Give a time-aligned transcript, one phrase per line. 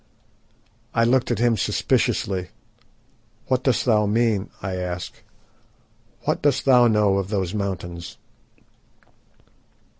[0.95, 2.49] I looked at him suspiciously.
[3.49, 5.21] "What dost thou mean?" I asked;
[6.23, 8.17] "what dost thou know of those mountains?"